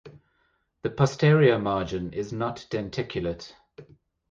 [0.81, 3.53] The posterior margin is not denticulate.